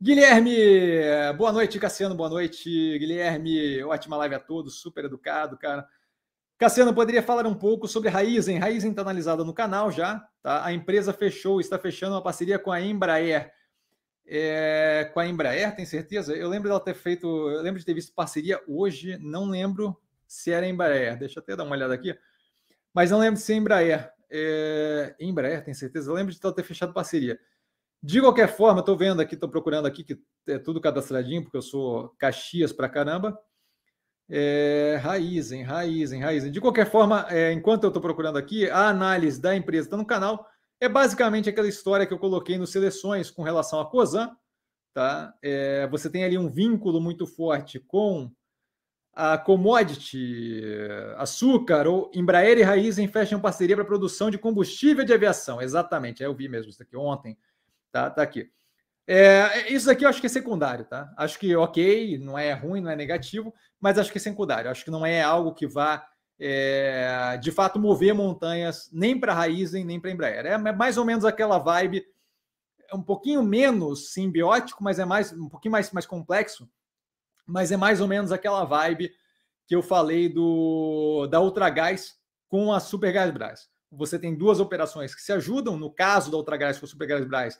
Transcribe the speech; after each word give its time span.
Guilherme, 0.00 0.54
boa 1.38 1.52
noite, 1.52 1.78
Cassiano, 1.78 2.14
boa 2.14 2.28
noite, 2.28 2.68
Guilherme, 2.98 3.82
ótima 3.84 4.16
live 4.18 4.34
a 4.34 4.40
todos, 4.40 4.80
super 4.80 5.04
educado, 5.04 5.56
cara. 5.56 5.86
Cassiano, 6.58 6.92
poderia 6.92 7.22
falar 7.22 7.46
um 7.46 7.54
pouco 7.54 7.88
sobre 7.88 8.08
Raizen? 8.08 8.58
Raizen 8.58 8.90
está 8.90 9.02
analisada 9.02 9.44
no 9.44 9.54
canal 9.54 9.90
já, 9.90 10.26
tá? 10.42 10.64
A 10.64 10.72
empresa 10.72 11.12
fechou, 11.12 11.60
está 11.60 11.78
fechando 11.78 12.14
uma 12.14 12.22
parceria 12.22 12.58
com 12.58 12.70
a 12.70 12.80
Embraer. 12.80 13.52
É, 14.26 15.10
com 15.12 15.20
a 15.20 15.26
Embraer, 15.26 15.74
tem 15.74 15.86
certeza? 15.86 16.34
Eu 16.34 16.48
lembro 16.48 16.68
dela 16.68 16.80
ter 16.80 16.94
feito, 16.94 17.26
eu 17.26 17.62
lembro 17.62 17.78
de 17.78 17.86
ter 17.86 17.94
visto 17.94 18.14
parceria 18.14 18.60
hoje, 18.66 19.16
não 19.18 19.46
lembro 19.46 19.96
se 20.26 20.50
era 20.50 20.66
Embraer. 20.66 21.18
Deixa 21.18 21.38
eu 21.38 21.42
até 21.42 21.56
dar 21.56 21.64
uma 21.64 21.76
olhada 21.76 21.94
aqui. 21.94 22.16
Mas 22.92 23.10
não 23.10 23.18
lembro 23.18 23.40
se 23.40 23.52
é 23.52 23.56
Embraer. 23.56 24.12
É, 24.30 25.14
Embraer, 25.20 25.64
tem 25.64 25.72
certeza? 25.72 26.10
Eu 26.10 26.14
lembro 26.14 26.32
de 26.32 26.40
ela 26.42 26.54
ter 26.54 26.62
fechado 26.62 26.92
parceria. 26.92 27.38
De 28.06 28.20
qualquer 28.20 28.54
forma, 28.54 28.80
estou 28.80 28.98
vendo 28.98 29.22
aqui, 29.22 29.32
estou 29.32 29.48
procurando 29.48 29.86
aqui, 29.86 30.04
que 30.04 30.20
é 30.46 30.58
tudo 30.58 30.78
cadastradinho, 30.78 31.42
porque 31.42 31.56
eu 31.56 31.62
sou 31.62 32.10
Caxias 32.18 32.70
para 32.70 32.86
caramba. 32.86 33.34
É, 34.28 35.00
Raizen, 35.02 35.62
Raizen, 35.62 36.20
Raizen. 36.20 36.52
De 36.52 36.60
qualquer 36.60 36.84
forma, 36.90 37.26
é, 37.30 37.50
enquanto 37.50 37.84
eu 37.84 37.88
estou 37.88 38.02
procurando 38.02 38.36
aqui, 38.36 38.68
a 38.68 38.88
análise 38.88 39.40
da 39.40 39.56
empresa 39.56 39.86
está 39.86 39.96
no 39.96 40.04
canal. 40.04 40.46
É 40.78 40.86
basicamente 40.86 41.48
aquela 41.48 41.66
história 41.66 42.06
que 42.06 42.12
eu 42.12 42.18
coloquei 42.18 42.58
nos 42.58 42.72
seleções 42.72 43.30
com 43.30 43.42
relação 43.42 43.80
a 43.80 43.88
Cosan. 43.88 44.36
Tá? 44.92 45.32
É, 45.40 45.86
você 45.86 46.10
tem 46.10 46.24
ali 46.24 46.36
um 46.36 46.50
vínculo 46.50 47.00
muito 47.00 47.26
forte 47.26 47.80
com 47.80 48.30
a 49.14 49.38
commodity, 49.38 50.60
açúcar, 51.16 51.86
ou 51.86 52.10
Embraer 52.14 52.58
e 52.58 52.62
Raizen 52.62 53.08
fecham 53.08 53.40
parceria 53.40 53.76
para 53.76 53.84
produção 53.86 54.30
de 54.30 54.36
combustível 54.36 55.06
de 55.06 55.14
aviação. 55.14 55.62
Exatamente, 55.62 56.22
eu 56.22 56.34
vi 56.34 56.50
mesmo 56.50 56.68
isso 56.68 56.82
aqui 56.82 56.98
ontem. 56.98 57.38
Tá, 57.94 58.10
tá 58.10 58.22
aqui. 58.22 58.50
É, 59.06 59.72
isso 59.72 59.88
aqui 59.88 60.04
eu 60.04 60.08
acho 60.08 60.20
que 60.20 60.26
é 60.26 60.28
secundário, 60.28 60.84
tá? 60.84 61.14
Acho 61.16 61.38
que 61.38 61.54
ok, 61.54 62.18
não 62.18 62.36
é 62.36 62.52
ruim, 62.52 62.80
não 62.80 62.90
é 62.90 62.96
negativo, 62.96 63.54
mas 63.80 63.96
acho 64.00 64.10
que 64.10 64.18
é 64.18 64.20
secundário. 64.20 64.68
Acho 64.68 64.84
que 64.84 64.90
não 64.90 65.06
é 65.06 65.22
algo 65.22 65.54
que 65.54 65.64
vá 65.64 66.04
é, 66.36 67.38
de 67.40 67.52
fato 67.52 67.78
mover 67.78 68.12
montanhas 68.12 68.90
nem 68.92 69.16
para 69.16 69.32
Raizen 69.32 69.84
nem 69.84 70.00
para 70.00 70.10
Embraer. 70.10 70.44
É 70.44 70.72
mais 70.72 70.98
ou 70.98 71.04
menos 71.04 71.24
aquela 71.24 71.56
vibe, 71.58 72.04
é 72.90 72.96
um 72.96 73.02
pouquinho 73.02 73.44
menos 73.44 74.12
simbiótico, 74.12 74.82
mas 74.82 74.98
é 74.98 75.04
mais 75.04 75.32
um 75.32 75.48
pouquinho 75.48 75.70
mais, 75.70 75.92
mais 75.92 76.04
complexo, 76.04 76.68
mas 77.46 77.70
é 77.70 77.76
mais 77.76 78.00
ou 78.00 78.08
menos 78.08 78.32
aquela 78.32 78.64
vibe 78.64 79.08
que 79.68 79.76
eu 79.76 79.82
falei 79.84 80.28
do 80.28 81.28
da 81.28 81.40
Ultragás 81.40 82.16
com 82.48 82.72
a 82.72 82.80
Supergás 82.80 83.30
Brás. 83.30 83.72
Você 83.92 84.18
tem 84.18 84.34
duas 84.34 84.58
operações 84.58 85.14
que 85.14 85.22
se 85.22 85.32
ajudam, 85.32 85.76
no 85.76 85.88
caso 85.88 86.28
da 86.28 86.36
Ultragás 86.36 86.76
com 86.76 86.86
a 86.86 86.88
Supergás 86.88 87.24
Brás, 87.24 87.56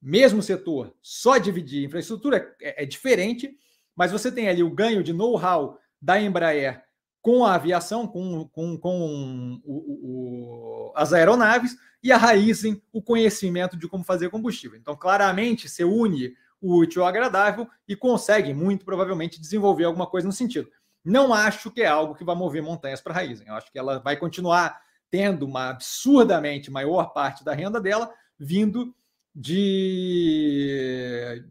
mesmo 0.00 0.42
setor, 0.42 0.94
só 1.02 1.38
dividir 1.38 1.84
infraestrutura 1.84 2.54
é, 2.60 2.82
é 2.82 2.86
diferente, 2.86 3.56
mas 3.94 4.12
você 4.12 4.30
tem 4.30 4.48
ali 4.48 4.62
o 4.62 4.70
ganho 4.70 5.02
de 5.02 5.12
know-how 5.12 5.78
da 6.00 6.20
Embraer 6.20 6.84
com 7.22 7.44
a 7.44 7.54
aviação, 7.54 8.06
com, 8.06 8.46
com, 8.48 8.78
com 8.78 9.60
o, 9.64 10.90
o, 10.90 10.92
as 10.94 11.12
aeronaves, 11.12 11.76
e 12.00 12.12
a 12.12 12.16
Raizen, 12.16 12.80
o 12.92 13.02
conhecimento 13.02 13.76
de 13.76 13.88
como 13.88 14.04
fazer 14.04 14.30
combustível. 14.30 14.78
Então, 14.78 14.94
claramente, 14.94 15.68
você 15.68 15.82
une 15.82 16.36
o 16.60 16.76
útil 16.78 17.02
ao 17.02 17.08
agradável 17.08 17.68
e 17.88 17.96
consegue, 17.96 18.54
muito 18.54 18.84
provavelmente, 18.84 19.40
desenvolver 19.40 19.84
alguma 19.84 20.06
coisa 20.06 20.26
no 20.26 20.32
sentido. 20.32 20.70
Não 21.04 21.34
acho 21.34 21.70
que 21.70 21.82
é 21.82 21.86
algo 21.86 22.14
que 22.14 22.22
vai 22.24 22.36
mover 22.36 22.62
montanhas 22.62 23.00
para 23.00 23.12
a 23.12 23.16
Raizen. 23.16 23.48
Eu 23.48 23.54
acho 23.54 23.72
que 23.72 23.78
ela 23.78 23.98
vai 23.98 24.16
continuar 24.16 24.80
tendo 25.10 25.44
uma 25.44 25.70
absurdamente 25.70 26.70
maior 26.70 27.12
parte 27.12 27.44
da 27.44 27.54
renda 27.54 27.80
dela 27.80 28.12
vindo 28.38 28.94
de, 29.38 31.44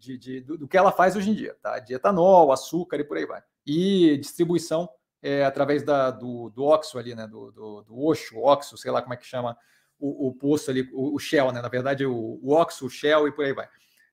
de, 0.00 0.18
de, 0.18 0.40
do 0.40 0.66
que 0.66 0.76
ela 0.76 0.90
faz 0.90 1.14
hoje 1.14 1.30
em 1.30 1.34
dia, 1.34 1.56
tá? 1.62 1.78
De 1.78 1.94
etanol, 1.94 2.50
açúcar 2.50 2.98
e 2.98 3.04
por 3.04 3.16
aí 3.16 3.24
vai. 3.24 3.40
E 3.64 4.18
distribuição 4.18 4.88
é, 5.22 5.44
através 5.44 5.84
da, 5.84 6.10
do, 6.10 6.50
do 6.50 6.64
Oxo 6.64 6.98
ali, 6.98 7.14
né? 7.14 7.28
Do, 7.28 7.52
do, 7.52 7.82
do 7.82 8.04
Oxo, 8.04 8.36
Oxo, 8.36 8.76
sei 8.76 8.90
lá 8.90 9.00
como 9.00 9.14
é 9.14 9.16
que 9.16 9.24
chama 9.24 9.56
o, 9.96 10.34
o 10.42 10.56
ali, 10.68 10.90
o, 10.92 11.14
o, 11.14 11.18
Shell, 11.20 11.52
né? 11.52 11.62
Na 11.62 11.68
verdade, 11.68 12.04
o, 12.04 12.40
o 12.42 12.52
Oxo, 12.52 12.86
o 12.86 12.90
Shell 12.90 13.28
e 13.28 13.32
por 13.32 13.44
aí 13.44 13.52
vai. 13.52 13.68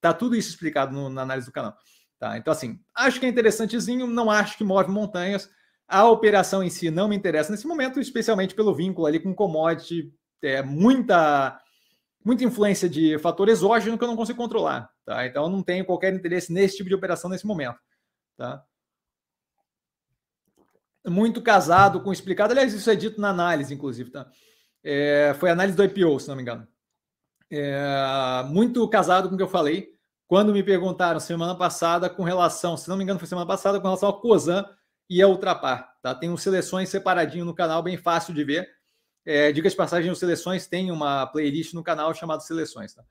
Tá 0.00 0.14
tudo 0.14 0.36
isso 0.36 0.50
explicado 0.50 0.92
no, 0.92 1.10
na 1.10 1.22
análise 1.22 1.48
do 1.48 1.52
canal. 1.52 1.76
Tá? 2.16 2.38
Então, 2.38 2.52
assim, 2.52 2.78
acho 2.94 3.18
que 3.18 3.26
é 3.26 3.28
interessantezinho, 3.28 4.06
não 4.06 4.30
acho 4.30 4.56
que 4.56 4.62
move 4.62 4.88
montanhas. 4.88 5.50
A 5.88 6.08
operação 6.08 6.62
em 6.62 6.70
si 6.70 6.92
não 6.92 7.08
me 7.08 7.16
interessa 7.16 7.50
nesse 7.50 7.66
momento, 7.66 7.98
especialmente 7.98 8.54
pelo 8.54 8.72
vínculo 8.72 9.08
ali 9.08 9.18
com 9.18 9.34
commodity, 9.34 10.14
é 10.42 10.62
muita 10.62 11.60
muita 12.24 12.44
influência 12.44 12.88
de 12.88 13.18
fator 13.18 13.48
exógeno 13.48 13.96
que 13.96 14.04
eu 14.04 14.08
não 14.08 14.16
consigo 14.16 14.38
controlar. 14.38 14.90
Tá? 15.04 15.26
Então, 15.26 15.44
eu 15.44 15.50
não 15.50 15.62
tenho 15.62 15.84
qualquer 15.84 16.12
interesse 16.14 16.52
nesse 16.52 16.76
tipo 16.76 16.88
de 16.88 16.94
operação 16.94 17.30
nesse 17.30 17.46
momento. 17.46 17.78
Tá? 18.36 18.64
Muito 21.06 21.42
casado 21.42 22.02
com 22.02 22.12
explicado. 22.12 22.52
Aliás, 22.52 22.72
isso 22.74 22.90
é 22.90 22.94
dito 22.94 23.20
na 23.20 23.30
análise, 23.30 23.72
inclusive. 23.72 24.10
Tá? 24.10 24.30
É, 24.82 25.34
foi 25.38 25.50
análise 25.50 25.76
do 25.76 25.84
IPO, 25.84 26.20
se 26.20 26.28
não 26.28 26.36
me 26.36 26.42
engano. 26.42 26.66
É, 27.50 28.44
muito 28.48 28.86
casado 28.88 29.28
com 29.28 29.34
o 29.34 29.36
que 29.36 29.42
eu 29.42 29.48
falei 29.48 29.98
quando 30.30 30.52
me 30.52 30.62
perguntaram 30.62 31.18
semana 31.18 31.56
passada 31.56 32.08
com 32.08 32.22
relação, 32.22 32.76
se 32.76 32.88
não 32.88 32.96
me 32.96 33.02
engano, 33.02 33.18
foi 33.18 33.26
semana 33.26 33.48
passada, 33.48 33.80
com 33.80 33.86
relação 33.88 34.08
ao 34.08 34.20
COSAN 34.20 34.64
e 35.08 35.20
a 35.20 35.26
Ultrapar. 35.26 35.92
Tá? 36.00 36.14
Tem 36.14 36.30
uns 36.30 36.40
seleções 36.40 36.88
separadinho 36.88 37.44
no 37.44 37.52
canal, 37.52 37.82
bem 37.82 37.96
fácil 37.96 38.32
de 38.32 38.44
ver. 38.44 38.68
É, 39.24 39.52
dicas 39.52 39.72
de 39.72 39.76
passagem, 39.76 40.10
os 40.10 40.18
Seleções 40.18 40.66
tem 40.66 40.90
uma 40.90 41.26
playlist 41.26 41.74
no 41.74 41.82
canal 41.82 42.12
chamada 42.14 42.40
Seleções. 42.40 42.92
Tá? 42.94 42.98